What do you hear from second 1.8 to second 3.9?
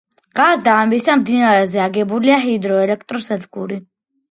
აგებულია ჰიდროელექტროსადგური.